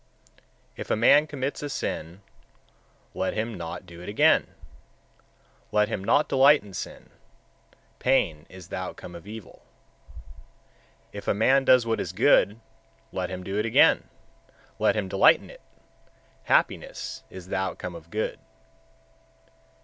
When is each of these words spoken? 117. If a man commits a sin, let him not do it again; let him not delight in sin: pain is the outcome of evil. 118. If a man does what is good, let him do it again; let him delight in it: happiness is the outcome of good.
117. 0.77 0.81
If 0.81 0.89
a 0.89 0.95
man 0.95 1.27
commits 1.27 1.61
a 1.61 1.69
sin, 1.69 2.23
let 3.13 3.35
him 3.35 3.53
not 3.53 3.85
do 3.85 4.01
it 4.01 4.09
again; 4.09 4.55
let 5.71 5.89
him 5.89 6.03
not 6.03 6.27
delight 6.27 6.63
in 6.63 6.73
sin: 6.73 7.11
pain 7.99 8.47
is 8.49 8.69
the 8.69 8.77
outcome 8.77 9.13
of 9.13 9.27
evil. 9.27 9.61
118. 11.13 11.17
If 11.19 11.27
a 11.27 11.35
man 11.35 11.65
does 11.65 11.85
what 11.85 11.99
is 11.99 12.13
good, 12.13 12.59
let 13.11 13.29
him 13.29 13.43
do 13.43 13.59
it 13.59 13.65
again; 13.67 14.09
let 14.79 14.95
him 14.95 15.07
delight 15.07 15.39
in 15.39 15.51
it: 15.51 15.61
happiness 16.45 17.21
is 17.29 17.49
the 17.49 17.57
outcome 17.57 17.93
of 17.93 18.09
good. 18.09 18.39